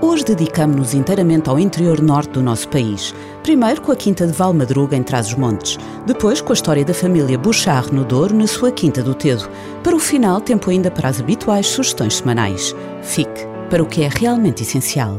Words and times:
Hoje 0.00 0.24
dedicamos-nos 0.24 0.94
inteiramente 0.94 1.50
ao 1.50 1.58
interior 1.58 2.00
norte 2.00 2.30
do 2.30 2.42
nosso 2.42 2.68
país. 2.68 3.12
Primeiro 3.42 3.80
com 3.80 3.90
a 3.90 3.96
Quinta 3.96 4.28
de 4.28 4.32
Valmadruga, 4.32 4.96
em 4.96 5.02
Trás-os-Montes. 5.02 5.76
Depois 6.06 6.40
com 6.40 6.52
a 6.52 6.54
história 6.54 6.84
da 6.84 6.94
família 6.94 7.36
Bouchard 7.36 7.92
no 7.92 8.04
Douro, 8.04 8.32
na 8.32 8.46
sua 8.46 8.70
Quinta 8.70 9.02
do 9.02 9.12
Tedo. 9.12 9.50
Para 9.82 9.96
o 9.96 9.98
final, 9.98 10.40
tempo 10.40 10.70
ainda 10.70 10.88
para 10.88 11.08
as 11.08 11.20
habituais 11.20 11.66
sugestões 11.66 12.14
semanais. 12.14 12.76
Fique 13.02 13.44
para 13.68 13.82
o 13.82 13.86
que 13.86 14.02
é 14.02 14.08
realmente 14.08 14.62
essencial. 14.62 15.18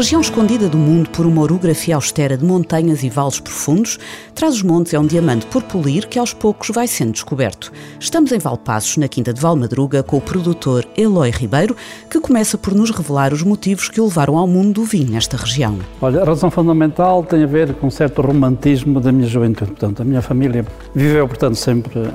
Região 0.00 0.22
escondida 0.22 0.66
do 0.66 0.78
mundo 0.78 1.10
por 1.10 1.26
uma 1.26 1.42
orografia 1.42 1.94
austera 1.94 2.34
de 2.34 2.42
montanhas 2.42 3.02
e 3.02 3.10
vales 3.10 3.38
profundos, 3.38 3.98
Trás-os-Montes 4.34 4.94
é 4.94 4.98
um 4.98 5.04
diamante 5.04 5.44
por 5.44 5.62
polir 5.62 6.08
que 6.08 6.18
aos 6.18 6.32
poucos 6.32 6.70
vai 6.70 6.86
sendo 6.86 7.12
descoberto. 7.12 7.70
Estamos 8.00 8.32
em 8.32 8.38
Valpassos, 8.38 8.96
na 8.96 9.06
Quinta 9.08 9.30
de 9.30 9.38
Valmadruga, 9.38 10.02
com 10.02 10.16
o 10.16 10.20
produtor 10.22 10.88
Eloy 10.96 11.28
Ribeiro, 11.30 11.76
que 12.08 12.18
começa 12.18 12.56
por 12.56 12.74
nos 12.74 12.90
revelar 12.90 13.34
os 13.34 13.42
motivos 13.42 13.90
que 13.90 14.00
o 14.00 14.04
levaram 14.04 14.38
ao 14.38 14.46
mundo 14.46 14.80
do 14.80 14.84
vinho 14.84 15.10
nesta 15.10 15.36
região. 15.36 15.78
Olha, 16.00 16.22
a 16.22 16.24
razão 16.24 16.50
fundamental 16.50 17.22
tem 17.22 17.44
a 17.44 17.46
ver 17.46 17.74
com 17.74 17.88
um 17.88 17.90
certo 17.90 18.22
romantismo 18.22 19.02
da 19.02 19.12
minha 19.12 19.28
juventude. 19.28 19.72
Portanto, 19.72 20.00
a 20.00 20.04
minha 20.06 20.22
família 20.22 20.64
viveu, 20.94 21.28
portanto, 21.28 21.56
sempre 21.56 21.98
eh, 21.98 22.10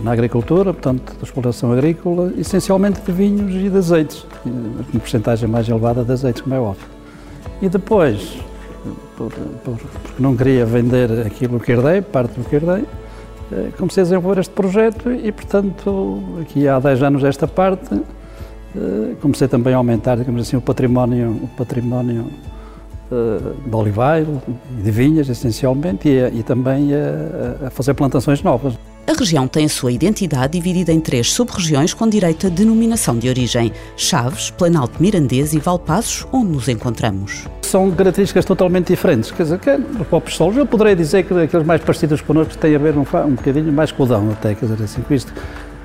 na 0.00 0.12
agricultura, 0.12 0.72
portanto, 0.72 1.12
da 1.16 1.24
exploração 1.24 1.72
agrícola, 1.72 2.32
essencialmente 2.38 3.00
de 3.00 3.10
vinhos 3.10 3.52
e 3.52 3.68
de 3.68 3.76
azeites, 3.76 4.24
uma 4.44 5.00
porcentagem 5.00 5.48
mais 5.48 5.68
elevada 5.68 6.04
de 6.04 6.12
azeites, 6.12 6.40
como 6.40 6.54
é 6.54 6.60
óbvio. 6.60 6.95
E 7.60 7.68
depois, 7.68 8.38
por, 9.16 9.32
por, 9.64 9.76
porque 9.78 10.22
não 10.22 10.36
queria 10.36 10.66
vender 10.66 11.26
aquilo 11.26 11.58
que 11.58 11.72
herdei, 11.72 12.02
parte 12.02 12.38
do 12.38 12.48
que 12.48 12.56
herdei, 12.56 12.84
eh, 13.52 13.70
comecei 13.78 14.02
a 14.02 14.04
desenvolver 14.04 14.40
este 14.40 14.52
projeto 14.52 15.10
e, 15.10 15.30
portanto, 15.32 16.22
aqui 16.40 16.68
há 16.68 16.78
10 16.78 17.02
anos 17.02 17.24
esta 17.24 17.46
parte, 17.46 17.94
eh, 17.94 19.14
comecei 19.20 19.48
também 19.48 19.72
a 19.72 19.76
aumentar, 19.76 20.16
digamos 20.16 20.42
assim, 20.42 20.56
o 20.56 20.60
património, 20.60 21.30
o 21.30 21.48
património 21.56 22.26
eh, 23.10 23.68
de 23.68 23.74
oliveiro, 23.74 24.42
de 24.82 24.90
vinhas, 24.90 25.28
essencialmente, 25.28 26.08
e, 26.08 26.40
e 26.40 26.42
também 26.42 26.90
a, 26.92 27.68
a 27.68 27.70
fazer 27.70 27.94
plantações 27.94 28.42
novas. 28.42 28.74
A 29.08 29.12
região 29.12 29.46
tem 29.46 29.66
a 29.66 29.68
sua 29.68 29.92
identidade 29.92 30.54
dividida 30.54 30.92
em 30.92 30.98
três 30.98 31.32
sub-regiões 31.32 31.94
com 31.94 32.08
direito 32.08 32.48
à 32.48 32.50
denominação 32.50 33.16
de 33.16 33.28
origem: 33.28 33.72
Chaves, 33.96 34.50
Planalto 34.50 35.00
Mirandês 35.00 35.52
e 35.52 35.60
Valpassos, 35.60 36.26
onde 36.32 36.50
nos 36.50 36.68
encontramos. 36.68 37.46
São 37.62 37.88
características 37.92 38.44
totalmente 38.44 38.88
diferentes. 38.88 39.30
Quer 39.30 39.44
dizer, 39.44 39.60
que 39.60 39.70
os 39.70 40.08
próprios 40.08 40.36
solos, 40.36 40.56
eu 40.56 40.66
poderia 40.66 40.96
dizer 40.96 41.22
que 41.24 41.32
aqueles 41.32 41.64
mais 41.64 41.80
parecidos 41.82 42.20
connosco 42.20 42.58
têm 42.58 42.74
a 42.74 42.78
ver 42.78 42.96
um, 42.96 43.02
um 43.02 43.34
bocadinho 43.34 43.72
mais 43.72 43.92
com 43.92 44.02
o 44.02 44.06
Dão, 44.06 44.32
até, 44.32 44.56
quer 44.56 44.66
dizer, 44.66 44.82
assim, 44.82 45.00
com 45.02 45.14
isto 45.14 45.32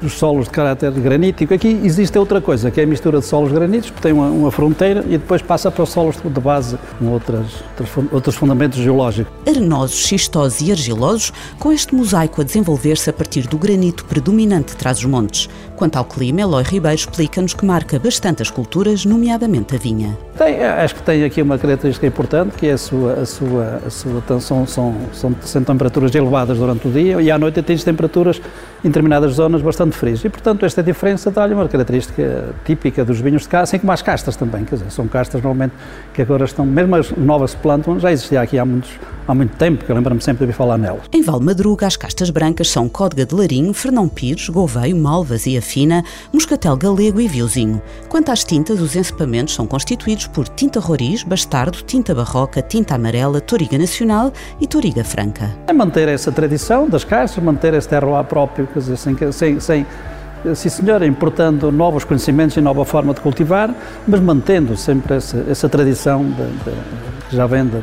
dos 0.01 0.13
solos 0.13 0.45
de 0.45 0.51
caráter 0.51 0.91
granítico. 0.91 1.53
Aqui 1.53 1.79
existe 1.83 2.17
outra 2.17 2.41
coisa, 2.41 2.71
que 2.71 2.79
é 2.81 2.83
a 2.83 2.87
mistura 2.87 3.19
de 3.19 3.25
solos 3.25 3.51
graníticos, 3.51 3.91
que 3.91 4.01
tem 4.01 4.11
uma, 4.11 4.27
uma 4.27 4.51
fronteira 4.51 5.03
e 5.07 5.17
depois 5.17 5.41
passa 5.41 5.69
para 5.69 5.83
os 5.83 5.89
solos 5.89 6.17
de 6.23 6.41
base, 6.41 6.77
com 6.97 7.07
outras, 7.07 7.45
outros, 7.79 8.11
outros 8.11 8.35
fundamentos 8.35 8.79
geológicos. 8.79 9.31
Arenosos, 9.47 10.07
xistosos 10.07 10.61
e 10.61 10.71
argilosos, 10.71 11.31
com 11.59 11.71
este 11.71 11.93
mosaico 11.93 12.41
a 12.41 12.43
desenvolver-se 12.43 13.09
a 13.09 13.13
partir 13.13 13.47
do 13.47 13.57
granito 13.57 14.05
predominante 14.05 14.71
de 14.71 14.77
trás-os-montes. 14.77 15.49
Quanto 15.75 15.97
ao 15.97 16.05
clima, 16.05 16.41
Eloy 16.41 16.63
Ribeiro 16.63 16.95
explica-nos 16.95 17.53
que 17.53 17.65
marca 17.65 17.97
bastante 17.99 18.41
as 18.41 18.49
culturas, 18.49 19.05
nomeadamente 19.05 19.75
a 19.75 19.79
vinha. 19.79 20.17
Tem, 20.37 20.63
acho 20.63 20.95
que 20.95 21.03
tem 21.03 21.23
aqui 21.23 21.41
uma 21.41 21.57
característica 21.57 22.05
importante, 22.07 22.55
que 22.55 22.67
é 22.67 22.73
a 22.73 22.77
sua, 22.77 23.13
a 23.13 23.25
sua, 23.25 23.81
a 23.85 23.89
sua 23.89 24.23
são, 24.39 24.65
são, 24.65 24.95
são, 25.13 25.35
são 25.41 25.63
temperaturas 25.63 26.13
elevadas 26.13 26.57
durante 26.57 26.87
o 26.87 26.91
dia 26.91 27.21
e 27.21 27.29
à 27.29 27.37
noite 27.37 27.59
atinge 27.59 27.83
temperaturas 27.83 28.41
em 28.83 28.87
determinadas 28.87 29.33
zonas 29.33 29.61
bastante 29.61 29.90
frias. 29.95 30.23
E, 30.23 30.29
portanto, 30.29 30.65
esta 30.65 30.81
diferença 30.81 31.31
dá-lhe 31.31 31.53
uma 31.53 31.67
característica 31.67 32.53
típica 32.65 33.03
dos 33.03 33.19
vinhos 33.19 33.43
de 33.43 33.49
cá, 33.49 33.61
assim 33.61 33.79
como 33.79 33.91
as 33.91 34.01
castas 34.01 34.35
também, 34.35 34.63
quer 34.63 34.75
dizer, 34.75 34.91
são 34.91 35.07
castas 35.07 35.41
normalmente 35.41 35.73
que 36.13 36.21
agora 36.21 36.45
estão, 36.45 36.65
mesmo 36.65 36.95
as 36.95 37.11
novas 37.11 37.51
se 37.51 37.57
plantam, 37.57 37.99
já 37.99 38.11
existia 38.11 38.41
aqui 38.41 38.57
há 38.57 38.65
muitos 38.65 38.91
há 39.27 39.35
muito 39.35 39.55
tempo, 39.55 39.85
que 39.85 39.91
eu 39.91 39.95
lembro-me 39.95 40.21
sempre 40.21 40.39
de 40.39 40.43
ouvir 40.43 40.53
falar 40.53 40.77
nelas. 40.77 41.03
Em 41.13 41.21
Valmadruga, 41.21 41.87
as 41.87 41.95
castas 41.95 42.29
brancas 42.29 42.69
são 42.69 42.89
Códega 42.89 43.25
de 43.25 43.33
Larinho, 43.33 43.73
Fernão 43.73 44.07
Pires, 44.07 44.49
Gouveio, 44.49 44.95
Malvas 44.95 45.45
e 45.45 45.57
Afina, 45.57 46.03
Moscatel 46.33 46.75
Galego 46.75 47.21
e 47.21 47.27
Viozinho. 47.27 47.81
Quanto 48.09 48.31
às 48.31 48.43
tintas, 48.43 48.81
os 48.81 48.95
encepamentos 48.95 49.53
são 49.53 49.65
constituídos 49.65 50.27
por 50.27 50.47
tinta 50.47 50.79
roriz, 50.79 51.23
bastardo, 51.23 51.81
tinta 51.83 52.13
barroca, 52.13 52.61
tinta 52.61 52.95
amarela, 52.95 53.39
toriga 53.39 53.77
nacional 53.77 54.33
e 54.59 54.67
toriga 54.67 55.03
franca. 55.03 55.49
É 55.67 55.73
manter 55.73 56.07
essa 56.07 56.31
tradição 56.31 56.89
das 56.89 57.03
castas, 57.03 57.43
manter 57.43 57.73
esse 57.73 57.87
terroir 57.87 58.23
próprio, 58.25 58.67
quer 58.67 58.79
dizer, 58.79 58.97
sem, 58.97 59.15
sem, 59.31 59.59
sem 59.59 59.80
sim 60.55 60.69
senhor, 60.69 61.03
importando 61.03 61.71
novos 61.71 62.03
conhecimentos 62.03 62.57
e 62.57 62.61
nova 62.61 62.83
forma 62.85 63.13
de 63.13 63.21
cultivar, 63.21 63.73
mas 64.07 64.19
mantendo 64.19 64.75
sempre 64.75 65.15
essa, 65.15 65.45
essa 65.49 65.69
tradição 65.69 66.23
de, 66.23 66.33
de, 66.33 66.71
que 67.29 67.35
já 67.35 67.45
vem 67.45 67.65
de, 67.65 67.79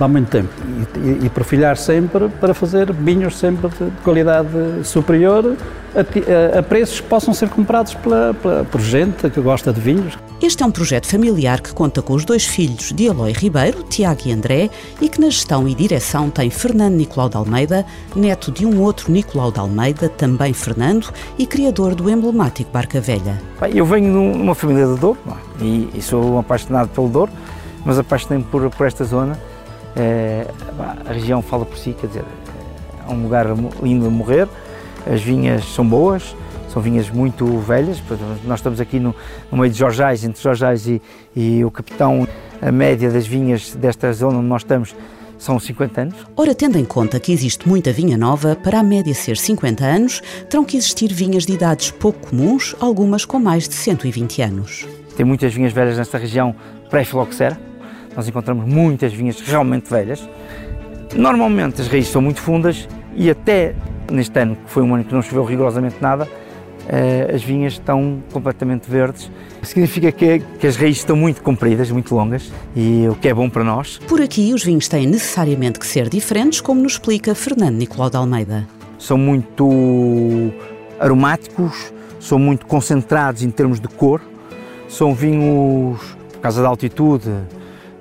há 0.00 0.08
muito 0.08 0.28
tempo. 0.28 0.50
E, 0.96 0.98
e, 0.98 1.26
e 1.26 1.28
perfilhar 1.28 1.76
sempre 1.76 2.28
para 2.28 2.54
fazer 2.54 2.92
vinhos 2.92 3.36
sempre 3.36 3.68
de, 3.68 3.90
qualidade 4.02 4.48
superior 4.84 5.56
a, 5.94 6.58
a, 6.58 6.62
preços 6.62 7.00
que 7.00 7.06
possam 7.08 7.32
ser 7.34 7.48
comprados 7.48 7.94
pela, 7.94 8.34
pela, 8.34 8.64
por 8.64 8.80
gente 8.80 9.28
que 9.30 9.40
gosta 9.40 9.72
de 9.72 9.80
vinhos. 9.80 10.18
Este 10.40 10.62
é 10.62 10.66
um 10.66 10.70
projeto 10.70 11.06
familiar 11.06 11.60
que 11.60 11.72
conta 11.72 12.02
com 12.02 12.14
os 12.14 12.24
dois 12.24 12.44
filhos 12.44 12.92
de 12.92 13.04
Eloy 13.04 13.32
Ribeiro, 13.32 13.82
Tiago 13.84 14.22
e 14.26 14.32
André, 14.32 14.70
e 15.00 15.08
que 15.08 15.20
na 15.20 15.30
gestão 15.30 15.68
e 15.68 15.74
direção 15.74 16.30
tem 16.30 16.50
Fernando 16.50 16.94
Nicolau 16.94 17.28
de 17.28 17.36
Almeida, 17.36 17.86
neto 18.16 18.50
de 18.50 18.66
um 18.66 18.80
outro 18.80 19.12
Nicolau 19.12 19.52
de 19.52 19.60
Almeida, 19.60 20.08
também 20.08 20.52
Fernando, 20.52 21.12
e 21.38 21.46
criador 21.46 21.94
do 21.94 22.10
emblemático 22.10 22.70
Barca 22.72 23.00
Velha. 23.00 23.40
Eu 23.72 23.86
venho 23.86 24.12
de 24.12 24.38
uma 24.38 24.54
família 24.54 24.86
de 24.86 24.98
Douro 24.98 25.18
é? 25.60 25.64
e, 25.64 25.90
e 25.94 26.02
sou 26.02 26.24
um 26.24 26.38
apaixonado 26.38 26.88
pelo 26.88 27.08
Douro, 27.08 27.32
mas 27.84 27.98
apaixonei-me 27.98 28.44
por, 28.44 28.68
por 28.70 28.86
esta 28.86 29.04
zona 29.04 29.38
é, 29.94 30.46
a 31.06 31.12
região 31.12 31.42
fala 31.42 31.64
por 31.64 31.76
si, 31.76 31.94
quer 31.98 32.06
dizer, 32.06 32.24
é 33.06 33.12
um 33.12 33.22
lugar 33.22 33.46
lindo 33.82 34.08
de 34.08 34.14
morrer, 34.14 34.48
as 35.06 35.20
vinhas 35.20 35.64
são 35.64 35.86
boas, 35.86 36.34
são 36.68 36.80
vinhas 36.80 37.10
muito 37.10 37.46
velhas, 37.58 38.02
nós 38.44 38.58
estamos 38.58 38.80
aqui 38.80 38.98
no, 38.98 39.14
no 39.50 39.58
meio 39.58 39.72
de 39.72 39.78
Jorjais, 39.78 40.24
entre 40.24 40.42
Jorjais 40.42 40.86
e, 40.86 41.02
e 41.36 41.64
o 41.64 41.70
Capitão, 41.70 42.26
a 42.60 42.72
média 42.72 43.10
das 43.10 43.26
vinhas 43.26 43.74
desta 43.74 44.12
zona 44.12 44.38
onde 44.38 44.48
nós 44.48 44.62
estamos 44.62 44.94
são 45.38 45.58
50 45.58 46.00
anos. 46.00 46.14
Ora, 46.36 46.54
tendo 46.54 46.78
em 46.78 46.84
conta 46.84 47.18
que 47.18 47.32
existe 47.32 47.68
muita 47.68 47.92
vinha 47.92 48.16
nova, 48.16 48.54
para 48.54 48.78
a 48.78 48.82
média 48.82 49.12
ser 49.12 49.36
50 49.36 49.84
anos, 49.84 50.22
terão 50.48 50.64
que 50.64 50.76
existir 50.76 51.12
vinhas 51.12 51.44
de 51.44 51.52
idades 51.52 51.90
pouco 51.90 52.28
comuns, 52.28 52.76
algumas 52.80 53.24
com 53.24 53.38
mais 53.38 53.68
de 53.68 53.74
120 53.74 54.40
anos. 54.40 54.86
Tem 55.16 55.26
muitas 55.26 55.52
vinhas 55.52 55.72
velhas 55.72 55.98
nesta 55.98 56.16
região 56.16 56.54
pré-filoxera, 56.88 57.58
nós 58.16 58.28
encontramos 58.28 58.66
muitas 58.66 59.12
vinhas 59.12 59.40
realmente 59.40 59.90
velhas. 59.90 60.26
Normalmente 61.14 61.80
as 61.80 61.88
raízes 61.88 62.10
são 62.10 62.22
muito 62.22 62.40
fundas 62.40 62.88
e 63.14 63.28
até 63.30 63.74
neste 64.10 64.38
ano, 64.38 64.56
que 64.56 64.70
foi 64.70 64.82
um 64.82 64.94
ano 64.94 65.04
que 65.04 65.12
não 65.12 65.22
choveu 65.22 65.44
rigorosamente 65.44 65.96
nada, 66.00 66.28
eh, 66.88 67.30
as 67.34 67.42
vinhas 67.42 67.74
estão 67.74 68.22
completamente 68.32 68.90
verdes. 68.90 69.30
Significa 69.62 70.10
que, 70.10 70.40
que, 70.58 70.66
as 70.66 70.76
raízes 70.76 70.98
estão 70.98 71.16
muito 71.16 71.42
compridas, 71.42 71.90
muito 71.90 72.14
longas, 72.14 72.52
e 72.74 73.06
o 73.08 73.14
que 73.14 73.28
é 73.28 73.34
bom 73.34 73.48
para 73.48 73.62
nós. 73.62 73.98
Por 74.08 74.20
aqui, 74.20 74.52
os 74.52 74.64
vinhos 74.64 74.88
têm 74.88 75.06
necessariamente 75.06 75.78
que 75.78 75.86
ser 75.86 76.08
diferentes, 76.08 76.60
como 76.60 76.82
nos 76.82 76.92
explica 76.92 77.34
Fernando 77.34 77.76
Nicolau 77.76 78.10
de 78.10 78.16
Almeida. 78.16 78.66
São 78.98 79.16
muito 79.16 80.52
aromáticos, 80.98 81.92
são 82.18 82.38
muito 82.38 82.66
concentrados 82.66 83.42
em 83.42 83.50
termos 83.50 83.80
de 83.80 83.88
cor, 83.88 84.20
são 84.88 85.14
vinhos, 85.14 86.00
por 86.32 86.40
causa 86.40 86.62
da 86.62 86.68
altitude, 86.68 87.30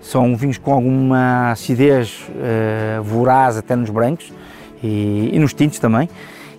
são 0.01 0.35
vinhos 0.35 0.57
com 0.57 0.73
alguma 0.73 1.51
acidez 1.51 2.23
uh, 2.29 3.03
voraz 3.03 3.57
até 3.57 3.75
nos 3.75 3.89
brancos 3.89 4.33
e, 4.83 5.29
e, 5.33 5.39
nos 5.39 5.53
tintos 5.53 5.79
também. 5.79 6.09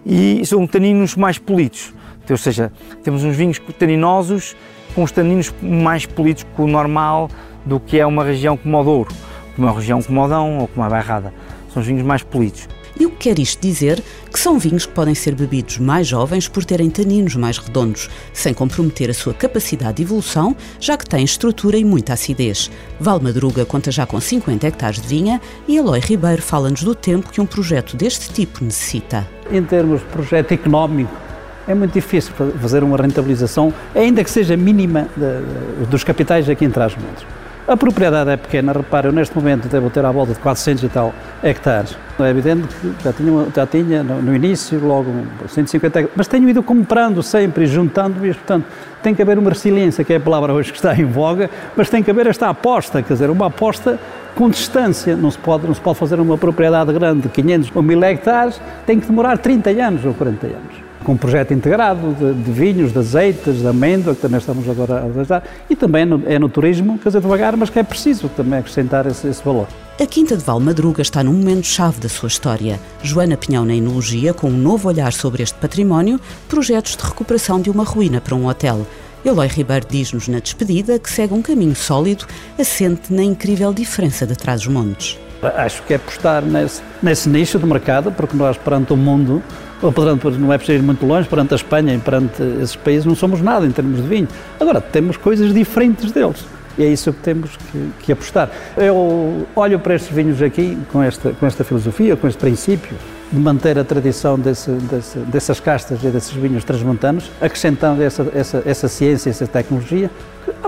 E 0.05 0.45
são 0.45 0.67
taninos 0.67 1.15
mais 1.15 1.39
polidos, 1.39 1.93
ou 2.29 2.37
seja, 2.37 2.73
temos 3.05 3.23
uns 3.23 3.37
vinhos 3.37 3.61
taninosos 3.79 4.57
com 4.95 5.03
os 5.03 5.13
taninos 5.13 5.55
mais 5.63 6.07
polidos 6.07 6.43
que 6.43 6.63
o 6.63 6.67
normal 6.67 7.31
do 7.65 7.79
que 7.79 7.99
é 7.99 8.07
uma 8.07 8.25
região 8.25 8.57
como 8.57 8.81
o 8.81 8.85
Douro, 8.85 9.15
como 9.55 9.69
uma 9.69 9.75
região 9.75 10.03
como 10.03 10.25
o 10.25 10.29
Dão 10.29 10.59
ou 10.59 10.69
como 10.69 10.85
a 10.85 10.89
Bairrada. 10.89 11.33
são 11.73 11.83
vinhos 11.83 12.03
mais 12.03 12.23
polidos. 12.23 12.69
E 12.99 13.07
o 13.07 13.11
que 13.11 13.29
quer 13.29 13.39
isto 13.39 13.61
dizer? 13.61 14.03
Que 14.33 14.39
são 14.39 14.59
vinhos 14.59 14.87
que 14.87 14.93
podem 14.93 15.15
ser 15.15 15.35
bebidos 15.35 15.79
mais 15.79 16.07
jovens 16.07 16.49
por 16.49 16.65
terem 16.65 16.91
taninos 16.91 17.35
mais 17.37 17.59
redondos, 17.59 18.09
sem 18.33 18.53
comprometer 18.53 19.11
a 19.11 19.15
sua 19.15 19.35
capacidade 19.35 19.97
de 19.97 20.03
evolução, 20.03 20.57
já 20.79 20.97
que 20.97 21.09
têm 21.09 21.25
estrutura 21.25 21.77
e 21.77 21.85
muita 21.85 22.13
acidez. 22.13 22.71
Valmadruga 23.01 23.65
conta 23.65 23.91
já 23.91 24.07
com 24.07 24.21
50 24.21 24.67
hectares 24.67 25.01
de 25.01 25.09
vinha 25.09 25.41
e 25.67 25.77
Eloy 25.77 26.01
Ribeiro 26.01 26.43
fala-nos 26.43 26.83
do 26.83 26.95
tempo 26.95 27.31
que 27.31 27.41
um 27.41 27.47
projeto 27.47 27.97
deste 27.97 28.33
tipo 28.33 28.65
necessita. 28.65 29.29
Em 29.51 29.63
termos 29.63 30.01
de 30.01 30.07
projeto 30.07 30.53
económico, 30.53 31.23
é 31.67 31.75
muito 31.75 31.93
difícil 31.93 32.33
fazer 32.61 32.83
uma 32.83 32.97
rentabilização, 32.97 33.73
ainda 33.95 34.25
que 34.25 34.31
seja 34.31 34.57
mínima, 34.57 35.09
de, 35.17 35.87
dos 35.87 36.03
capitais 36.03 36.49
aqui 36.49 36.65
em 36.65 36.71
Trás-Montes. 36.71 37.25
A 37.67 37.77
propriedade 37.77 38.29
é 38.29 38.37
pequena, 38.37 38.73
repare, 38.73 39.07
eu 39.07 39.13
neste 39.13 39.37
momento 39.37 39.69
devo 39.69 39.89
ter 39.89 40.05
à 40.05 40.11
volta 40.11 40.33
de 40.33 40.41
400 40.41 40.83
e 40.83 40.89
tal 40.89 41.15
hectares. 41.45 41.97
É 42.19 42.29
evidente 42.29 42.67
que 42.75 43.05
já 43.05 43.13
tinha, 43.13 43.47
já 43.55 43.67
tinha 43.67 44.03
no, 44.03 44.21
no 44.21 44.35
início 44.35 44.85
logo 44.85 45.09
150 45.47 45.87
hectares, 45.87 46.11
mas 46.17 46.27
tenho 46.27 46.49
ido 46.49 46.61
comprando 46.61 47.23
sempre 47.23 47.65
juntando 47.67 48.27
isto, 48.27 48.41
portanto, 48.41 48.67
tem 49.01 49.15
que 49.15 49.23
haver 49.23 49.39
uma 49.39 49.51
resiliência, 49.51 50.03
que 50.03 50.13
é 50.13 50.17
a 50.17 50.21
palavra 50.21 50.53
hoje 50.53 50.73
que 50.73 50.79
está 50.79 50.93
em 50.93 51.05
voga, 51.05 51.49
mas 51.77 51.89
tem 51.89 52.03
que 52.03 52.11
haver 52.11 52.27
esta 52.27 52.49
aposta, 52.49 53.01
quer 53.01 53.13
dizer, 53.13 53.31
uma 53.31 53.47
aposta 53.47 53.97
com 54.35 54.51
distância. 54.51 55.15
Não 55.15 55.31
se 55.31 55.39
pode, 55.39 55.65
não 55.65 55.75
se 55.75 55.81
pode 55.81 55.99
fazer 55.99 56.19
uma 56.19 56.37
propriedade 56.37 56.93
grande 56.93 57.23
de 57.23 57.29
500 57.29 57.71
ou 57.77 57.83
1000 57.83 58.03
hectares, 58.05 58.61
tem 58.85 58.99
que 58.99 59.07
demorar 59.07 59.39
30 59.39 59.71
anos 59.71 60.05
ou 60.05 60.13
40 60.15 60.47
anos 60.49 60.92
com 61.03 61.13
um 61.13 61.17
projeto 61.17 61.53
integrado 61.53 62.15
de, 62.15 62.33
de, 62.35 62.51
vinhos, 62.51 62.93
de 62.93 62.99
azeites, 62.99 63.59
de 63.59 63.67
amêndoa, 63.67 64.15
que 64.15 64.21
também 64.21 64.39
estamos 64.39 64.69
agora 64.69 64.99
a 64.99 65.01
realizar, 65.01 65.43
e 65.69 65.77
também 65.77 66.05
no, 66.05 66.23
é 66.27 66.39
no 66.39 66.49
turismo, 66.49 66.99
quer 66.99 67.11
dizer, 67.11 67.21
devagar, 67.21 67.57
mas 67.57 67.71
que 67.71 67.79
é 67.79 67.83
preciso 67.83 68.29
também 68.29 68.59
acrescentar 68.59 69.07
esse, 69.07 69.27
esse 69.27 69.43
valor. 69.45 69.67
A 70.01 70.07
Quinta 70.07 70.37
de 70.37 70.43
Valmadruga 70.43 71.03
está 71.03 71.23
num 71.23 71.33
momento-chave 71.33 72.01
da 72.01 72.09
sua 72.09 72.27
história. 72.27 72.81
Joana 73.03 73.37
Pinhão 73.37 73.65
na 73.65 73.75
Enologia, 73.75 74.33
com 74.33 74.49
um 74.49 74.57
novo 74.57 74.89
olhar 74.89 75.13
sobre 75.13 75.43
este 75.43 75.59
património, 75.59 76.21
projetos 76.49 76.97
de 76.97 77.05
recuperação 77.05 77.61
de 77.61 77.71
uma 77.71 77.85
ruína 77.85 78.21
para 78.21 78.35
um 78.35 78.47
hotel. 78.47 78.87
Eloy 79.25 79.47
Ribeiro 79.47 79.87
diz-nos 79.89 80.27
na 80.27 80.41
despedida 80.41 80.99
que 80.99 81.09
segue 81.09 81.33
um 81.33 81.43
caminho 81.43 81.77
sólido, 81.77 82.27
assente 82.59 83.13
na 83.13 83.23
incrível 83.23 83.73
diferença 83.73 84.27
de 84.27 84.35
Trás-os-Montes. 84.35 85.19
Acho 85.57 85.83
que 85.83 85.93
é 85.93 85.97
apostar 85.97 86.43
nesse, 86.43 86.83
nesse 87.03 87.29
nicho 87.29 87.59
de 87.59 87.67
mercado, 87.67 88.11
porque 88.13 88.37
nós, 88.37 88.57
perante 88.57 88.93
o 88.93 88.97
mundo, 88.97 89.43
perante, 89.91 90.29
não 90.39 90.53
é 90.53 90.59
preciso 90.59 90.79
ir 90.79 90.83
muito 90.83 91.05
longe, 91.05 91.29
perante 91.29 91.55
a 91.55 91.57
Espanha 91.57 91.95
e 91.95 91.99
perante 91.99 92.43
esses 92.61 92.77
países 92.77 93.05
não 93.07 93.15
somos 93.15 93.41
nada 93.41 93.67
em 93.67 93.71
termos 93.71 94.03
de 94.03 94.07
vinho. 94.07 94.29
Agora, 94.61 94.81
temos 94.81 95.17
coisas 95.17 95.53
diferentes 95.53 96.13
deles. 96.13 96.45
E 96.79 96.85
é 96.85 96.89
isso 96.89 97.13
que 97.13 97.21
temos 97.21 97.57
que, 97.57 97.91
que, 98.01 98.13
apostar. 98.13 98.51
Eu 98.77 99.47
olho 99.55 99.79
para 99.79 99.95
estes 99.95 100.15
vinhos 100.15 100.41
aqui 100.41 100.79
com 100.91 101.03
esta, 101.03 101.33
com 101.33 101.47
esta 101.47 101.65
filosofia, 101.65 102.17
com 102.17 102.27
este 102.27 102.39
princípio 102.39 102.97
de 103.31 103.39
manter 103.39 103.79
a 103.79 103.85
tradição 103.85 104.39
desse, 104.39 104.71
desse, 104.71 105.19
dessas 105.19 105.61
castas 105.61 106.03
e 106.03 106.09
desses 106.09 106.33
vinhos 106.33 106.65
transmontanos, 106.65 107.31
acrescentando 107.41 108.03
essa, 108.03 108.27
essa, 108.35 108.63
essa 108.65 108.89
ciência, 108.89 109.31
essa 109.31 109.47
tecnologia, 109.47 110.11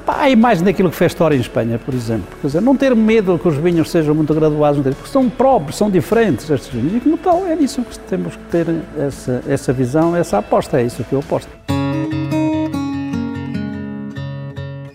a 0.06 0.30
imagem 0.30 0.64
daquilo 0.64 0.90
que 0.90 0.96
fez 0.96 1.12
história 1.12 1.36
em 1.36 1.40
Espanha, 1.40 1.78
por 1.78 1.94
exemplo. 1.94 2.26
Quer 2.40 2.46
dizer, 2.46 2.60
não 2.62 2.76
ter 2.76 2.94
medo 2.94 3.38
que 3.38 3.48
os 3.48 3.56
vinhos 3.56 3.90
sejam 3.90 4.14
muito 4.14 4.32
graduados, 4.34 4.82
porque 4.82 5.08
são 5.10 5.28
próprios, 5.28 5.76
são 5.76 5.90
diferentes 5.90 6.48
estes 6.48 6.68
vinhos. 6.68 6.94
E 6.96 7.00
como 7.00 7.16
tal, 7.16 7.46
é 7.46 7.54
nisso 7.54 7.82
que 7.82 7.98
temos 8.00 8.36
que 8.36 8.44
ter 8.44 8.66
essa, 8.98 9.42
essa 9.48 9.72
visão, 9.72 10.16
essa 10.16 10.38
aposta. 10.38 10.80
É 10.80 10.84
isso 10.84 11.04
que 11.04 11.12
eu 11.12 11.20
aposto. 11.20 11.48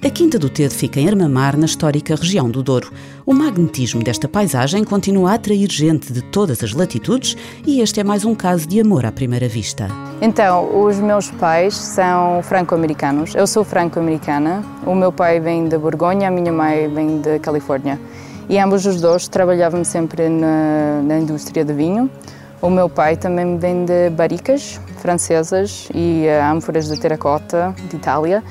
A 0.01 0.09
Quinta 0.11 0.39
do 0.39 0.49
Tedo 0.49 0.73
fica 0.73 0.99
em 0.99 1.07
Armamar, 1.07 1.55
na 1.57 1.65
histórica 1.65 2.15
região 2.15 2.49
do 2.49 2.63
Douro. 2.63 2.91
O 3.25 3.33
magnetismo 3.33 4.03
desta 4.03 4.27
paisagem 4.27 4.83
continua 4.83 5.31
a 5.31 5.33
atrair 5.35 5.69
gente 5.71 6.11
de 6.11 6.21
todas 6.21 6.63
as 6.63 6.73
latitudes 6.73 7.37
e 7.65 7.81
este 7.81 7.99
é 7.99 8.03
mais 8.03 8.25
um 8.25 8.33
caso 8.33 8.67
de 8.67 8.81
amor 8.81 9.05
à 9.05 9.11
primeira 9.11 9.47
vista. 9.47 9.87
Então, 10.21 10.83
os 10.83 10.99
meus 10.99 11.31
pais 11.31 11.75
são 11.75 12.41
franco-americanos. 12.43 13.33
Eu 13.35 13.47
sou 13.47 13.63
franco-americana. 13.63 14.63
O 14.85 14.93
meu 14.93 15.13
pai 15.13 15.39
vem 15.39 15.69
de 15.69 15.77
Borgonha, 15.77 16.27
a 16.27 16.31
minha 16.31 16.51
mãe 16.51 16.87
vem 16.93 17.21
de 17.21 17.39
Califórnia. 17.39 17.97
E 18.49 18.57
ambos 18.57 18.85
os 18.85 18.99
dois 18.99 19.29
trabalhavam 19.29 19.83
sempre 19.83 20.27
na, 20.27 21.01
na 21.03 21.19
indústria 21.19 21.63
de 21.63 21.71
vinho. 21.71 22.09
O 22.61 22.69
meu 22.69 22.89
pai 22.89 23.15
também 23.15 23.57
vem 23.57 23.85
de 23.85 24.09
barricas 24.09 24.81
francesas 24.97 25.87
e 25.93 26.25
uh, 26.27 26.53
ânforas 26.53 26.89
de 26.89 26.99
terracota 26.99 27.73
de 27.89 27.95
Itália. 27.95 28.43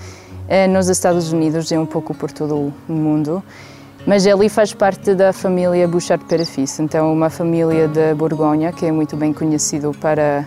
Eh, 0.48 0.66
nos 0.66 0.88
Estados 0.88 1.30
Unidos 1.30 1.70
e 1.70 1.76
um 1.76 1.84
pouco 1.84 2.14
por 2.14 2.32
todo 2.32 2.72
o 2.88 2.92
mundo. 2.92 3.42
Mas 4.06 4.24
ele 4.24 4.48
faz 4.48 4.72
parte 4.72 5.14
da 5.14 5.30
família 5.30 5.86
Bouchard 5.86 6.24
Perafis, 6.24 6.80
então 6.80 7.12
uma 7.12 7.28
família 7.28 7.86
de 7.86 8.14
Borgonha 8.14 8.72
que 8.72 8.86
é 8.86 8.90
muito 8.90 9.14
bem 9.14 9.34
conhecido 9.34 9.92
para 10.00 10.46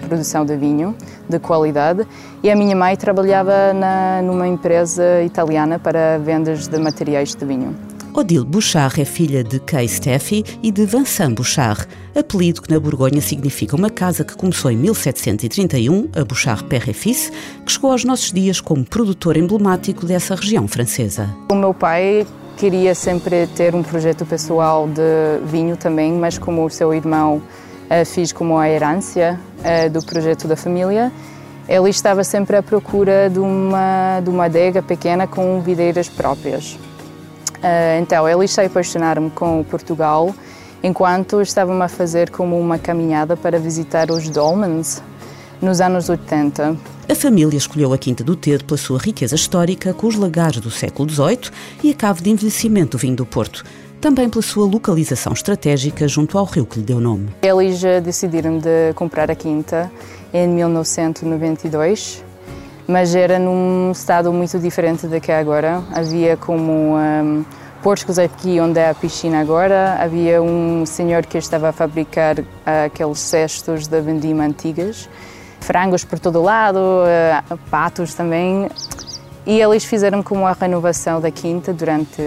produção 0.00 0.44
de 0.44 0.56
vinho 0.56 0.94
de 1.28 1.38
qualidade. 1.38 2.06
E 2.42 2.50
a 2.50 2.56
minha 2.56 2.74
mãe 2.74 2.96
trabalhava 2.96 3.72
na, 3.72 4.22
numa 4.22 4.48
empresa 4.48 5.22
italiana 5.22 5.78
para 5.78 6.18
vendas 6.18 6.66
de 6.66 6.78
materiais 6.78 7.34
de 7.34 7.44
vinho. 7.44 7.74
Odile 8.12 8.44
Bouchard 8.44 9.00
é 9.00 9.04
filha 9.04 9.44
de 9.44 9.60
Kay 9.60 9.86
Steffi 9.86 10.44
e 10.62 10.72
de 10.72 10.84
Vincent 10.84 11.32
Bouchard, 11.32 11.86
apelido 12.14 12.60
que 12.60 12.70
na 12.70 12.80
Borgonha 12.80 13.20
significa 13.20 13.76
uma 13.76 13.88
casa 13.88 14.24
que 14.24 14.36
começou 14.36 14.70
em 14.70 14.76
1731, 14.76 16.08
a 16.16 16.24
Bouchard 16.24 16.64
Père 16.64 16.90
et 16.90 16.92
Fils, 16.92 17.30
que 17.64 17.70
chegou 17.70 17.92
aos 17.92 18.04
nossos 18.04 18.32
dias 18.32 18.60
como 18.60 18.84
produtor 18.84 19.36
emblemático 19.36 20.06
dessa 20.06 20.34
região 20.34 20.66
francesa. 20.66 21.30
O 21.52 21.54
meu 21.54 21.72
pai 21.72 22.26
queria 22.56 22.94
sempre 22.96 23.46
ter 23.54 23.76
um 23.76 23.82
projeto 23.82 24.26
pessoal 24.26 24.88
de 24.88 25.46
vinho 25.46 25.76
também, 25.76 26.12
mas 26.12 26.36
como 26.36 26.64
o 26.64 26.70
seu 26.70 26.92
irmão 26.92 27.40
eh, 27.90 28.04
fez 28.04 28.32
como 28.32 28.56
a 28.56 28.70
herança 28.70 29.38
eh, 29.62 29.88
do 29.88 30.00
projeto 30.02 30.48
da 30.48 30.56
família, 30.56 31.12
ele 31.68 31.90
estava 31.90 32.24
sempre 32.24 32.56
à 32.56 32.62
procura 32.62 33.28
de 33.28 33.38
uma, 33.38 34.20
de 34.20 34.30
uma 34.30 34.46
adega 34.46 34.80
pequena 34.80 35.26
com 35.26 35.60
videiras 35.60 36.08
próprias. 36.08 36.78
Uh, 37.60 38.00
então, 38.00 38.26
eles 38.26 38.50
se 38.50 38.60
apaixonaram 38.62 39.28
com 39.28 39.62
Portugal 39.62 40.34
enquanto 40.82 41.42
estavam 41.42 41.80
a 41.82 41.88
fazer 41.88 42.30
como 42.30 42.58
uma 42.58 42.78
caminhada 42.78 43.36
para 43.36 43.58
visitar 43.58 44.10
os 44.10 44.28
Dolmens 44.30 45.02
nos 45.60 45.80
anos 45.80 46.08
80. 46.08 46.76
A 47.08 47.14
família 47.14 47.58
escolheu 47.58 47.92
a 47.92 47.98
Quinta 47.98 48.24
do 48.24 48.34
Tedo 48.34 48.64
pela 48.64 48.78
sua 48.78 48.98
riqueza 48.98 49.34
histórica, 49.34 49.92
com 49.92 50.06
os 50.06 50.14
lagares 50.14 50.60
do 50.60 50.70
século 50.70 51.08
XVIII 51.08 51.50
e 51.84 51.90
a 51.90 51.94
cave 51.94 52.22
de 52.22 52.30
envelhecimento 52.30 52.96
do 52.96 53.00
vinho 53.00 53.16
do 53.16 53.26
Porto. 53.26 53.64
Também 54.00 54.28
pela 54.30 54.42
sua 54.42 54.66
localização 54.66 55.32
estratégica 55.32 56.08
junto 56.08 56.38
ao 56.38 56.44
rio 56.44 56.64
que 56.64 56.78
lhe 56.78 56.84
deu 56.84 57.00
nome. 57.00 57.28
Eles 57.42 57.82
decidiram 58.02 58.58
de 58.58 58.94
comprar 58.94 59.30
a 59.30 59.34
quinta 59.34 59.90
em 60.32 60.48
1992 60.48 62.24
mas 62.90 63.14
era 63.14 63.38
num 63.38 63.92
estado 63.92 64.32
muito 64.32 64.58
diferente 64.58 65.06
do 65.06 65.20
que 65.20 65.30
é 65.30 65.38
agora. 65.38 65.80
Havia 65.94 66.36
como 66.36 66.96
um, 66.96 67.44
porcos 67.82 68.18
aqui 68.18 68.60
onde 68.60 68.80
é 68.80 68.90
a 68.90 68.94
piscina 68.94 69.40
agora, 69.40 69.96
havia 70.00 70.42
um 70.42 70.84
senhor 70.84 71.24
que 71.24 71.38
estava 71.38 71.68
a 71.68 71.72
fabricar 71.72 72.36
aqueles 72.84 73.20
cestos 73.20 73.86
de 73.86 74.00
vendima 74.00 74.44
antigas, 74.44 75.08
frangos 75.60 76.04
por 76.04 76.18
todo 76.18 76.42
lado, 76.42 76.78
uh, 76.78 77.58
patos 77.70 78.14
também, 78.14 78.68
e 79.46 79.60
eles 79.60 79.84
fizeram 79.84 80.22
como 80.22 80.44
a 80.46 80.52
renovação 80.52 81.20
da 81.20 81.30
quinta 81.30 81.72
durante 81.72 82.20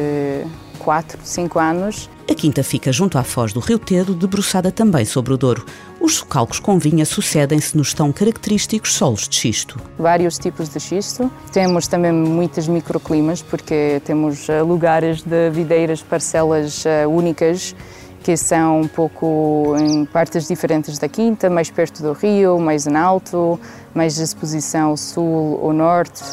4, 0.83 1.19
5 1.23 1.59
anos. 1.59 2.09
A 2.29 2.35
quinta 2.35 2.63
fica 2.63 2.91
junto 2.91 3.17
à 3.17 3.23
foz 3.23 3.51
do 3.53 3.59
Rio 3.59 3.79
Tedo, 3.79 4.13
debruçada 4.13 4.71
também 4.71 5.05
sobre 5.05 5.33
o 5.33 5.37
Douro. 5.37 5.65
Os 5.99 6.15
socalcos 6.15 6.59
com 6.59 6.77
vinha 6.77 7.05
sucedem-se 7.05 7.75
nos 7.75 7.93
tão 7.93 8.11
característicos 8.11 8.93
solos 8.93 9.27
de 9.27 9.35
xisto. 9.35 9.79
Vários 9.97 10.37
tipos 10.37 10.69
de 10.69 10.79
xisto. 10.79 11.31
Temos 11.51 11.87
também 11.87 12.11
muitos 12.11 12.67
microclimas, 12.67 13.41
porque 13.41 14.01
temos 14.05 14.47
eh, 14.49 14.61
lugares 14.61 15.21
de 15.21 15.49
videiras, 15.49 16.01
parcelas 16.01 16.85
eh, 16.85 17.07
únicas, 17.07 17.75
que 18.23 18.37
são 18.37 18.81
um 18.81 18.87
pouco 18.87 19.75
em 19.77 20.05
partes 20.05 20.47
diferentes 20.47 20.97
da 20.97 21.09
quinta, 21.09 21.49
mais 21.49 21.69
perto 21.69 22.01
do 22.01 22.13
rio, 22.13 22.57
mais 22.57 22.87
em 22.87 22.95
alto, 22.95 23.59
mais 23.93 24.15
de 24.15 24.23
exposição 24.23 24.95
sul 24.95 25.59
ou 25.61 25.73
norte. 25.73 26.23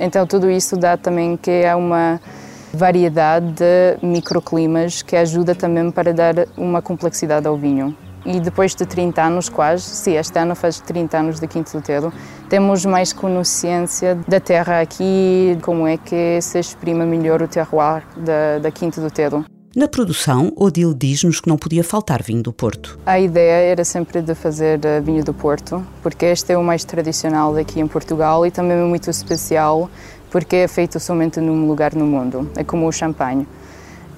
Então 0.00 0.26
tudo 0.26 0.50
isso 0.50 0.76
dá 0.76 0.96
também 0.96 1.36
que 1.36 1.64
há 1.64 1.76
uma 1.76 2.20
variedade 2.72 3.52
de 3.52 4.06
microclimas 4.06 5.02
que 5.02 5.16
ajuda 5.16 5.54
também 5.54 5.90
para 5.90 6.12
dar 6.12 6.34
uma 6.56 6.82
complexidade 6.82 7.46
ao 7.46 7.56
vinho. 7.56 7.96
E 8.26 8.40
depois 8.40 8.74
de 8.74 8.84
30 8.84 9.22
anos 9.22 9.48
quase, 9.48 9.84
se 9.84 10.12
este 10.12 10.38
ano 10.38 10.54
faz 10.54 10.80
30 10.80 11.18
anos 11.18 11.40
de 11.40 11.46
Quinto 11.46 11.72
do 11.72 11.82
Tedo, 11.82 12.12
temos 12.48 12.84
mais 12.84 13.12
consciência 13.12 14.18
da 14.26 14.40
terra 14.40 14.80
aqui, 14.80 15.56
como 15.62 15.86
é 15.86 15.96
que 15.96 16.40
se 16.42 16.58
exprime 16.58 17.06
melhor 17.06 17.40
o 17.40 17.48
terroir 17.48 18.02
da, 18.16 18.58
da 18.58 18.70
Quinto 18.70 19.00
do 19.00 19.10
Tedo. 19.10 19.44
Na 19.76 19.86
produção, 19.86 20.52
Odile 20.56 20.94
diz-nos 20.94 21.40
que 21.40 21.48
não 21.48 21.56
podia 21.56 21.84
faltar 21.84 22.22
vinho 22.22 22.42
do 22.42 22.52
Porto. 22.52 22.98
A 23.06 23.20
ideia 23.20 23.70
era 23.70 23.84
sempre 23.84 24.20
de 24.20 24.34
fazer 24.34 24.84
eh, 24.84 25.00
vinho 25.00 25.22
do 25.22 25.32
Porto, 25.32 25.86
porque 26.02 26.26
este 26.26 26.52
é 26.52 26.58
o 26.58 26.64
mais 26.64 26.84
tradicional 26.84 27.54
daqui 27.54 27.78
em 27.78 27.86
Portugal 27.86 28.44
e 28.44 28.50
também 28.50 28.76
é 28.76 28.82
muito 28.82 29.08
especial 29.08 29.88
porque 30.30 30.56
é 30.56 30.68
feito 30.68 30.98
somente 30.98 31.40
num 31.40 31.66
lugar 31.66 31.94
no 31.94 32.06
mundo, 32.06 32.50
é 32.56 32.64
como 32.64 32.86
o 32.86 32.92
champanhe. 32.92 33.46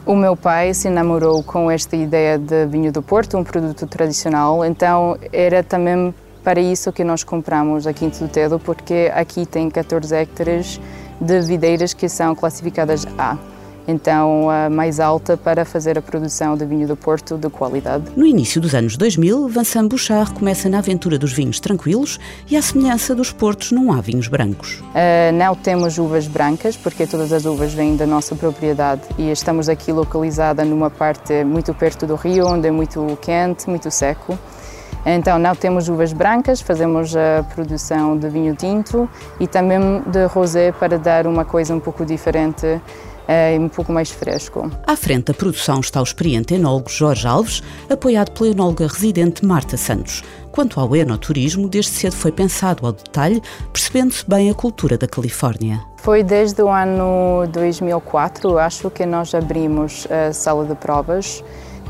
O 0.07 0.17
meu 0.17 0.35
pai 0.35 0.73
se 0.75 0.88
namorou 0.88 1.43
com 1.43 1.71
esta 1.71 1.95
ideia 1.95 2.38
de 2.38 2.67
vinho 2.67 2.90
do 2.90 3.02
Porto, 3.02 3.37
um 3.37 3.45
produto 3.45 3.87
tradicional, 3.87 4.64
então 4.64 5.17
era 5.33 5.62
também 5.62 6.14
para 6.43 6.61
isso 6.61 6.90
que 6.93 7.05
nós 7.05 7.23
compramos 7.23 7.87
a 7.87 7.93
Quinta 7.93 8.19
do 8.19 8.29
Tedo, 8.29 8.59
porque 8.59 9.11
aqui 9.14 9.45
tem 9.45 9.69
14 9.69 10.14
hectares 10.14 10.81
de 11.21 11.40
videiras 11.43 11.93
que 11.93 12.09
são 12.09 12.35
classificadas 12.35 13.07
A 13.19 13.37
então 13.91 14.49
a 14.49 14.71
mais 14.71 15.01
alta 15.01 15.37
para 15.37 15.65
fazer 15.65 15.99
a 15.99 16.03
produção 16.03 16.57
de 16.57 16.65
vinho 16.65 16.87
do 16.87 16.97
Porto 16.97 17.37
de 17.37 17.49
qualidade. 17.51 18.05
No 18.17 18.25
início 18.25 18.61
dos 18.61 18.75
anos 18.75 18.97
2000, 18.97 19.49
Vincent 19.49 19.89
Bouchard 19.89 20.33
começa 20.33 20.69
na 20.69 20.79
aventura 20.79 21.19
dos 21.19 21.33
vinhos 21.33 21.61
tranquilos 21.61 22.19
e 22.49 22.57
à 22.57 22.63
semelhança 22.63 23.15
dos 23.15 23.33
portos 23.33 23.73
não 23.73 23.93
há 23.93 24.01
vinhos 24.01 24.29
brancos. 24.29 24.81
Uh, 24.81 25.33
não 25.35 25.55
temos 25.55 25.99
uvas 25.99 26.27
brancas, 26.27 26.77
porque 26.77 27.07
todas 27.07 27.33
as 27.33 27.45
uvas 27.45 27.75
vêm 27.75 27.97
da 27.97 28.07
nossa 28.07 28.35
propriedade 28.35 29.03
e 29.19 29.31
estamos 29.31 29.69
aqui 29.69 29.93
localizada 29.93 30.65
numa 30.65 30.91
parte 30.91 31.45
muito 31.45 31.75
perto 31.75 32.07
do 32.07 32.15
rio, 32.15 32.47
onde 32.47 32.69
é 32.69 32.71
muito 32.71 33.19
quente, 33.21 33.69
muito 33.69 33.91
seco. 33.91 34.39
Então, 35.05 35.39
não 35.39 35.55
temos 35.55 35.89
uvas 35.89 36.13
brancas, 36.13 36.61
fazemos 36.61 37.17
a 37.17 37.43
produção 37.55 38.19
de 38.19 38.29
vinho 38.29 38.55
tinto 38.55 39.09
e 39.39 39.47
também 39.47 40.03
de 40.07 40.27
rosé 40.27 40.73
para 40.73 40.99
dar 40.99 41.27
uma 41.27 41.45
coisa 41.45 41.75
um 41.75 41.81
pouco 41.81 42.05
diferente 42.05 42.81
é 43.33 43.57
um 43.57 43.69
pouco 43.69 43.93
mais 43.93 44.11
fresco. 44.11 44.69
À 44.85 44.97
frente 44.97 45.27
da 45.27 45.35
produção 45.35 45.79
está 45.79 46.01
o 46.01 46.03
experiente 46.03 46.55
enólogo 46.55 46.91
Jorge 46.91 47.29
Alves, 47.29 47.63
apoiado 47.89 48.33
pela 48.33 48.51
enóloga 48.51 48.89
residente 48.89 49.47
Marta 49.47 49.77
Santos. 49.77 50.25
Quanto 50.51 50.81
ao 50.81 50.97
enoturismo, 50.97 51.69
desde 51.69 51.93
cedo 51.93 52.17
foi 52.17 52.33
pensado 52.33 52.85
ao 52.85 52.93
detalhe, 52.93 53.41
percebendo-se 53.73 54.29
bem 54.29 54.51
a 54.51 54.55
cultura 54.55 54.99
da 54.99 55.07
Califórnia. 55.07 55.81
Foi 55.99 56.25
desde 56.25 56.61
o 56.61 56.69
ano 56.69 57.47
2004, 57.53 58.59
acho 58.59 58.91
que 58.91 59.07
nós 59.07 59.33
abrimos 59.33 60.09
a 60.11 60.33
sala 60.33 60.65
de 60.65 60.75
provas 60.75 61.45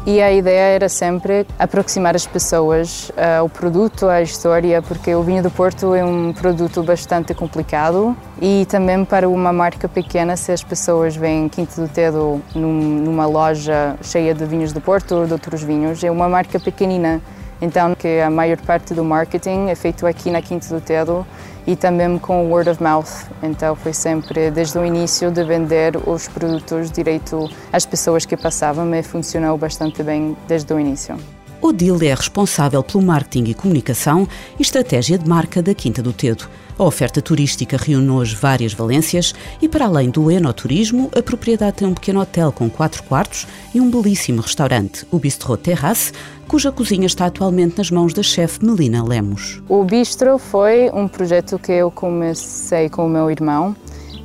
e 0.06 0.20
a 0.20 0.32
ideia 0.32 0.74
era 0.74 0.88
sempre 0.88 1.46
aproximar 1.58 2.16
as 2.16 2.26
pessoas 2.26 3.12
ao 3.38 3.48
produto, 3.48 4.08
à 4.08 4.22
história, 4.22 4.80
porque 4.80 5.14
o 5.14 5.22
vinho 5.22 5.42
do 5.42 5.50
Porto 5.50 5.94
é 5.94 6.04
um 6.04 6.32
produto 6.32 6.82
bastante 6.82 7.34
complicado 7.34 8.16
e 8.40 8.66
também 8.68 9.04
para 9.04 9.28
uma 9.28 9.52
marca 9.52 9.88
pequena, 9.88 10.36
se 10.36 10.52
as 10.52 10.62
pessoas 10.62 11.14
veem 11.14 11.48
Quinto 11.48 11.80
do 11.80 11.88
Tedo 11.88 12.42
numa 12.54 13.26
loja 13.26 13.96
cheia 14.02 14.34
de 14.34 14.44
vinhos 14.46 14.72
do 14.72 14.80
Porto 14.80 15.14
ou 15.14 15.26
de 15.26 15.32
outros 15.32 15.62
vinhos, 15.62 16.02
é 16.02 16.10
uma 16.10 16.28
marca 16.28 16.58
pequenina. 16.58 17.20
Então, 17.62 17.94
que 17.94 18.20
a 18.20 18.30
maior 18.30 18.56
parte 18.56 18.94
do 18.94 19.04
marketing 19.04 19.68
é 19.68 19.74
feito 19.74 20.06
aqui 20.06 20.30
na 20.30 20.40
Quinta 20.40 20.74
do 20.74 20.80
Tedo 20.80 21.26
e 21.70 21.76
também 21.76 22.18
com 22.18 22.50
word 22.50 22.68
of 22.68 22.82
mouth. 22.82 23.30
Então 23.40 23.76
foi 23.76 23.92
sempre 23.92 24.50
desde 24.50 24.76
o 24.76 24.84
início 24.84 25.30
de 25.30 25.44
vender 25.44 25.96
os 26.04 26.26
produtos 26.26 26.90
direito 26.90 27.48
às 27.72 27.86
pessoas 27.86 28.26
que 28.26 28.36
passavam 28.36 28.92
e 28.92 29.02
funcionou 29.04 29.56
bastante 29.56 30.02
bem 30.02 30.36
desde 30.48 30.74
o 30.74 30.80
início. 30.80 31.16
Odile 31.62 32.06
é 32.06 32.14
responsável 32.14 32.82
pelo 32.82 33.04
marketing 33.04 33.50
e 33.50 33.54
comunicação 33.54 34.26
e 34.58 34.62
estratégia 34.62 35.18
de 35.18 35.28
marca 35.28 35.62
da 35.62 35.74
Quinta 35.74 36.02
do 36.02 36.12
Tedo. 36.12 36.48
A 36.78 36.84
oferta 36.84 37.20
turística 37.20 37.76
reúne 37.76 38.08
hoje 38.08 38.34
várias 38.34 38.72
valências 38.72 39.34
e, 39.60 39.68
para 39.68 39.84
além 39.84 40.08
do 40.08 40.30
enoturismo, 40.30 41.10
a 41.14 41.22
propriedade 41.22 41.76
tem 41.76 41.88
um 41.88 41.92
pequeno 41.92 42.20
hotel 42.20 42.50
com 42.50 42.70
quatro 42.70 43.02
quartos 43.02 43.46
e 43.74 43.80
um 43.80 43.90
belíssimo 43.90 44.40
restaurante, 44.40 45.06
o 45.10 45.18
Bistro 45.18 45.54
Terrace, 45.58 46.12
cuja 46.48 46.72
cozinha 46.72 47.06
está 47.06 47.26
atualmente 47.26 47.76
nas 47.76 47.90
mãos 47.90 48.14
da 48.14 48.22
chefe 48.22 48.64
Melina 48.64 49.04
Lemos. 49.04 49.62
O 49.68 49.84
Bistro 49.84 50.38
foi 50.38 50.90
um 50.94 51.06
projeto 51.06 51.58
que 51.58 51.72
eu 51.72 51.90
comecei 51.90 52.88
com 52.88 53.04
o 53.04 53.08
meu 53.10 53.30
irmão 53.30 53.76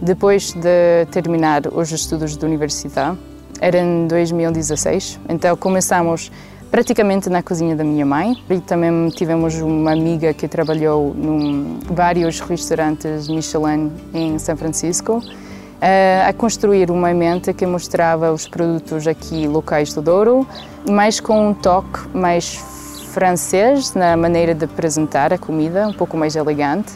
depois 0.02 0.54
de 0.54 1.06
terminar 1.12 1.68
os 1.68 1.92
estudos 1.92 2.38
de 2.38 2.46
universidade. 2.46 3.18
Era 3.60 3.80
em 3.80 4.08
2016, 4.08 5.20
então 5.30 5.56
começamos 5.58 6.32
praticamente 6.72 7.30
na 7.30 7.42
cozinha 7.42 7.76
da 7.76 7.84
minha 7.84 8.06
mãe. 8.06 8.36
E 8.50 8.60
também 8.60 9.10
tivemos 9.10 9.56
uma 9.62 9.92
amiga 9.92 10.34
que 10.34 10.48
trabalhou 10.48 11.16
em 11.18 11.80
vários 11.92 12.40
restaurantes 12.40 13.28
Michelin 13.28 13.92
em 14.14 14.38
São 14.40 14.56
Francisco 14.56 15.22
a 16.28 16.34
construir 16.34 16.90
uma 16.90 17.14
mente 17.14 17.54
que 17.54 17.66
mostrava 17.66 18.32
os 18.32 18.48
produtos 18.48 19.06
aqui 19.08 19.48
locais 19.48 19.94
do 19.94 20.02
Douro, 20.02 20.48
mas 20.90 21.20
com 21.20 21.50
um 21.50 21.54
toque 21.54 22.08
mais 22.14 22.56
francês 23.12 23.94
na 23.94 24.18
maneira 24.18 24.56
de 24.56 24.66
apresentar 24.66 25.32
a 25.32 25.38
comida, 25.38 25.88
um 25.88 25.94
pouco 25.94 26.18
mais 26.18 26.36
elegante 26.36 26.94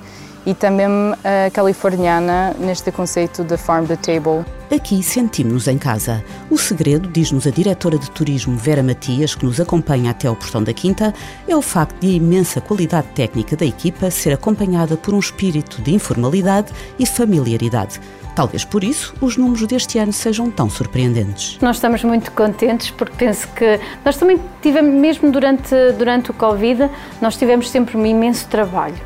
e 0.50 0.54
também 0.56 0.88
a 0.88 1.52
californiana 1.52 2.56
neste 2.58 2.92
conceito 2.92 3.44
de 3.44 3.56
farm 3.56 3.86
to 3.86 3.96
table. 3.98 4.44
Aqui 4.74 5.04
sentimos-nos 5.04 5.68
em 5.68 5.78
casa. 5.78 6.24
O 6.50 6.58
segredo, 6.58 7.08
diz-nos 7.08 7.46
a 7.46 7.52
diretora 7.52 8.00
de 8.00 8.10
turismo 8.10 8.58
Vera 8.58 8.82
Matias, 8.82 9.36
que 9.36 9.46
nos 9.46 9.60
acompanha 9.60 10.10
até 10.10 10.28
ao 10.28 10.36
portão 10.36 10.64
da 10.64 10.74
Quinta, 10.74 11.14
é 11.48 11.56
o 11.56 11.62
facto 11.62 12.00
de 12.00 12.08
a 12.08 12.12
imensa 12.12 12.60
qualidade 12.60 13.08
técnica 13.10 13.56
da 13.56 13.66
equipa 13.66 14.10
ser 14.10 14.34
acompanhada 14.34 14.98
por 14.98 15.14
um 15.14 15.20
espírito 15.20 15.84
de 15.84 15.94
informalidade 15.94 16.72
e 16.98 17.06
familiaridade. 17.06 18.00
Talvez 18.36 18.64
por 18.66 18.84
isso 18.84 19.14
os 19.22 19.38
números 19.38 19.68
deste 19.68 20.00
ano 20.00 20.14
sejam 20.14 20.50
tão 20.50 20.68
surpreendentes. 20.68 21.60
Nós 21.62 21.76
estamos 21.76 22.04
muito 22.04 22.32
contentes 22.32 22.90
porque 22.90 23.14
penso 23.18 23.48
que 23.50 23.80
nós 24.04 24.18
também 24.18 24.40
tivemos, 24.64 24.94
mesmo 24.94 25.32
durante, 25.32 25.76
durante 25.98 26.32
o 26.32 26.34
Covid, 26.34 26.90
nós 27.22 27.38
tivemos 27.38 27.70
sempre 27.70 27.98
um 27.98 28.06
imenso 28.06 28.48
trabalho. 28.48 28.98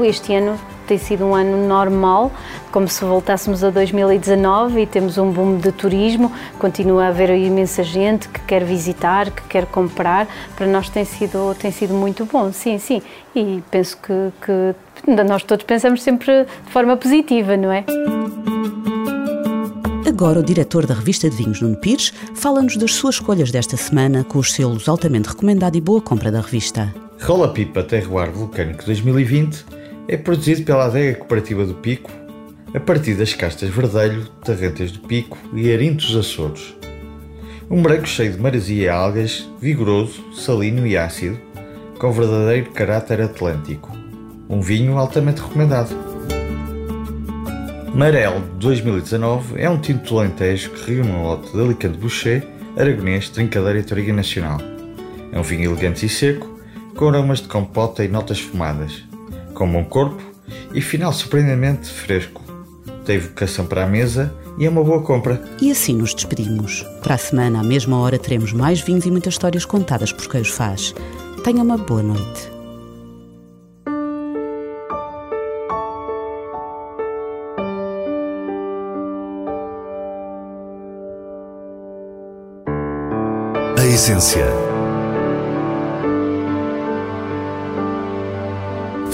Este 0.00 0.34
ano 0.34 0.58
tem 0.82 0.98
sido 0.98 1.24
um 1.24 1.34
ano 1.34 1.66
normal, 1.66 2.30
como 2.70 2.88
se 2.88 3.04
voltássemos 3.04 3.62
a 3.62 3.70
2019 3.70 4.82
e 4.82 4.86
temos 4.86 5.18
um 5.18 5.30
boom 5.30 5.58
de 5.58 5.72
turismo, 5.72 6.32
continua 6.58 7.04
a 7.04 7.08
haver 7.08 7.30
imensa 7.30 7.82
gente 7.82 8.28
que 8.28 8.40
quer 8.40 8.64
visitar, 8.64 9.30
que 9.30 9.42
quer 9.42 9.66
comprar, 9.66 10.26
para 10.56 10.66
nós 10.66 10.88
tem 10.88 11.04
sido, 11.04 11.54
tem 11.58 11.70
sido 11.70 11.94
muito 11.94 12.24
bom, 12.24 12.52
sim, 12.52 12.78
sim, 12.78 13.02
e 13.34 13.62
penso 13.70 13.96
que, 13.98 14.32
que 14.44 14.74
nós 15.24 15.42
todos 15.42 15.64
pensamos 15.64 16.02
sempre 16.02 16.44
de 16.44 16.70
forma 16.70 16.96
positiva, 16.96 17.56
não 17.56 17.72
é? 17.72 17.84
Agora, 20.06 20.40
o 20.40 20.42
diretor 20.42 20.86
da 20.86 20.94
revista 20.94 21.28
de 21.28 21.36
vinhos, 21.36 21.60
Nuno 21.60 21.76
Pires, 21.76 22.12
fala-nos 22.34 22.76
das 22.76 22.94
suas 22.94 23.16
escolhas 23.16 23.50
desta 23.50 23.76
semana 23.76 24.22
com 24.22 24.38
os 24.38 24.52
selos 24.52 24.88
altamente 24.88 25.28
recomendado 25.28 25.74
e 25.76 25.80
boa 25.80 26.00
compra 26.00 26.30
da 26.30 26.40
revista. 26.40 26.94
Rola 27.20 27.48
Pipa 27.48 27.82
Terroir 27.82 28.30
Vulcânico 28.30 28.84
2020 28.84 29.81
é 30.08 30.16
produzido 30.16 30.64
pela 30.64 30.86
adega 30.86 31.16
cooperativa 31.16 31.64
do 31.64 31.74
Pico, 31.74 32.10
a 32.74 32.80
partir 32.80 33.14
das 33.14 33.34
castas 33.34 33.70
Verdelho, 33.70 34.26
Tarrentas 34.44 34.92
do 34.92 35.00
Pico 35.00 35.38
e 35.54 35.72
Arintos 35.72 36.16
Açores. 36.16 36.74
Um 37.70 37.82
branco 37.82 38.06
cheio 38.06 38.32
de 38.32 38.40
maresia 38.40 38.84
e 38.84 38.88
algas, 38.88 39.48
vigoroso, 39.60 40.22
salino 40.34 40.86
e 40.86 40.96
ácido, 40.96 41.38
com 41.98 42.12
verdadeiro 42.12 42.70
caráter 42.72 43.20
atlântico. 43.20 43.90
Um 44.48 44.60
vinho 44.60 44.98
altamente 44.98 45.40
recomendado. 45.40 45.94
Marel 47.94 48.40
2019 48.58 49.60
é 49.60 49.68
um 49.68 49.78
tinto 49.78 50.08
de 50.08 50.18
Alentejo 50.18 50.70
que 50.70 50.92
reúne 50.92 51.10
um 51.10 51.22
lote 51.22 51.52
de 51.52 51.60
Alicante 51.60 51.98
Boucher, 51.98 52.46
Aragonês, 52.76 53.28
Trincadeira 53.28 53.78
e 53.78 53.82
Toriga 53.82 54.12
Nacional. 54.12 54.58
É 55.30 55.38
um 55.38 55.42
vinho 55.42 55.70
elegante 55.70 56.06
e 56.06 56.08
seco, 56.08 56.58
com 56.96 57.08
aromas 57.08 57.40
de 57.40 57.48
compota 57.48 58.04
e 58.04 58.08
notas 58.08 58.40
fumadas 58.40 59.11
com 59.62 59.70
bom 59.70 59.84
corpo 59.84 60.20
e 60.74 60.80
final 60.80 61.12
surpreendentemente 61.12 61.88
fresco. 61.88 62.42
Tem 63.04 63.18
vocação 63.18 63.64
para 63.64 63.84
a 63.84 63.86
mesa 63.86 64.34
e 64.58 64.66
é 64.66 64.68
uma 64.68 64.82
boa 64.82 65.02
compra. 65.02 65.40
E 65.60 65.70
assim 65.70 65.94
nos 65.94 66.12
despedimos. 66.14 66.84
Para 67.00 67.14
a 67.14 67.18
semana, 67.18 67.60
à 67.60 67.62
mesma 67.62 67.96
hora, 67.98 68.18
teremos 68.18 68.52
mais 68.52 68.80
vinhos 68.80 69.06
e 69.06 69.10
muitas 69.10 69.34
histórias 69.34 69.64
contadas 69.64 70.12
por 70.12 70.28
quem 70.28 70.40
os 70.40 70.48
faz. 70.48 70.92
Tenha 71.44 71.62
uma 71.62 71.78
boa 71.78 72.02
noite. 72.02 72.50
A 83.78 83.86
essência 83.86 84.71